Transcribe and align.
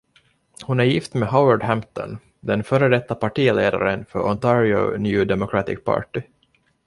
Hon 0.65 0.79
är 0.79 0.83
gift 0.83 1.13
med 1.13 1.29
Howard 1.29 1.63
Hampton, 1.63 2.17
den 2.39 2.63
före 2.63 2.89
detta 2.89 3.15
partiledaren 3.15 4.05
för 4.05 4.25
Ontario 4.25 4.97
New 4.97 5.27
Democratic 5.27 5.83
Party. 5.83 6.21